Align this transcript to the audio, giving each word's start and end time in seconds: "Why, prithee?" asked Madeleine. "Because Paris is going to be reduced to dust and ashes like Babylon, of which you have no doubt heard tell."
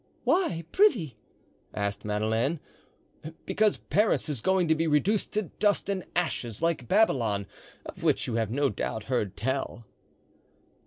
"Why, 0.23 0.63
prithee?" 0.71 1.15
asked 1.75 2.03
Madeleine. 2.05 2.59
"Because 3.45 3.77
Paris 3.77 4.29
is 4.29 4.41
going 4.41 4.67
to 4.69 4.73
be 4.73 4.87
reduced 4.87 5.31
to 5.33 5.43
dust 5.43 5.89
and 5.89 6.03
ashes 6.15 6.59
like 6.59 6.87
Babylon, 6.87 7.45
of 7.85 8.01
which 8.01 8.25
you 8.25 8.33
have 8.33 8.49
no 8.49 8.69
doubt 8.69 9.03
heard 9.03 9.37
tell." 9.37 9.85